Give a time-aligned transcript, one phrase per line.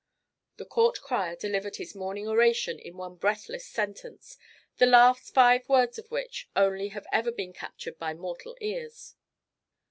[0.57, 4.35] The court crier delivered his morning oration in one breathless sentence,
[4.77, 9.13] the last five words of which only have ever been captured by mortal ears.